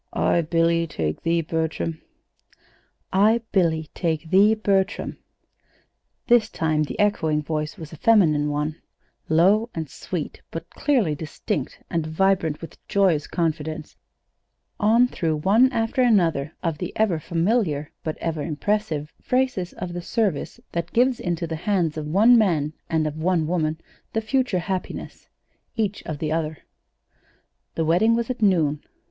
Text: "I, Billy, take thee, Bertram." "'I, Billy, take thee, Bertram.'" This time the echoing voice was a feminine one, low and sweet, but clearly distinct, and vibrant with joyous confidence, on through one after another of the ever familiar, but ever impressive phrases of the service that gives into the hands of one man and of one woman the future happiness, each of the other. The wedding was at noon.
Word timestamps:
"I, 0.13 0.41
Billy, 0.41 0.87
take 0.87 1.21
thee, 1.21 1.41
Bertram." 1.41 2.01
"'I, 3.13 3.41
Billy, 3.51 3.91
take 3.93 4.31
thee, 4.31 4.55
Bertram.'" 4.55 5.19
This 6.25 6.49
time 6.49 6.81
the 6.85 6.99
echoing 6.99 7.43
voice 7.43 7.77
was 7.77 7.93
a 7.93 7.97
feminine 7.97 8.49
one, 8.49 8.77
low 9.29 9.69
and 9.75 9.87
sweet, 9.87 10.41
but 10.49 10.67
clearly 10.71 11.13
distinct, 11.13 11.83
and 11.91 12.07
vibrant 12.07 12.61
with 12.61 12.79
joyous 12.87 13.27
confidence, 13.27 13.95
on 14.79 15.07
through 15.07 15.35
one 15.35 15.71
after 15.71 16.01
another 16.01 16.55
of 16.63 16.79
the 16.79 16.91
ever 16.95 17.19
familiar, 17.19 17.91
but 18.03 18.17
ever 18.17 18.41
impressive 18.41 19.13
phrases 19.21 19.71
of 19.73 19.93
the 19.93 20.01
service 20.01 20.59
that 20.71 20.93
gives 20.93 21.19
into 21.19 21.45
the 21.45 21.55
hands 21.69 21.95
of 21.95 22.07
one 22.07 22.39
man 22.39 22.73
and 22.89 23.05
of 23.05 23.17
one 23.21 23.45
woman 23.45 23.79
the 24.13 24.21
future 24.21 24.57
happiness, 24.65 25.29
each 25.75 26.01
of 26.07 26.17
the 26.17 26.31
other. 26.31 26.57
The 27.75 27.85
wedding 27.85 28.15
was 28.15 28.31
at 28.31 28.41
noon. 28.41 28.81